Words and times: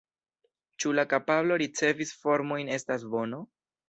Ĉu 0.83 0.93
la 0.99 1.03
kapablo 1.11 1.57
ricevi 1.63 2.07
“formojn” 2.13 2.73
estas 2.79 3.07
bono? 3.17 3.43